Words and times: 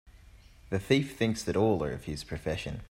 The 0.71 0.79
thief 0.79 1.15
thinks 1.15 1.43
that 1.43 1.55
all 1.55 1.83
are 1.83 1.91
of 1.91 2.05
his 2.05 2.23
profession. 2.23 2.79